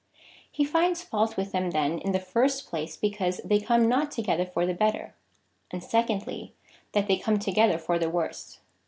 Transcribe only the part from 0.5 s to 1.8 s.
He finds fault with them,